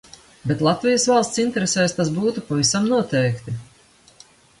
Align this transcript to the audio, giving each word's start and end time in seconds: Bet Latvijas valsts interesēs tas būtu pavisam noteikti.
Bet 0.51 0.61
Latvijas 0.67 1.03
valsts 1.09 1.41
interesēs 1.43 1.93
tas 1.97 2.09
būtu 2.15 2.43
pavisam 2.47 2.87
noteikti. 2.95 3.55